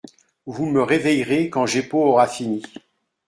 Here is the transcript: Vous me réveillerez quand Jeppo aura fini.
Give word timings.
Vous 0.47 0.65
me 0.65 0.81
réveillerez 0.81 1.51
quand 1.51 1.67
Jeppo 1.67 1.99
aura 1.99 2.25
fini. 2.25 2.63